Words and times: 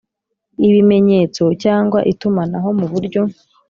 ibimenyetso 0.67 1.43
cyangwa 1.63 1.99
itumanaho 2.11 2.69
mu 2.79 2.85
buryo 2.91 3.21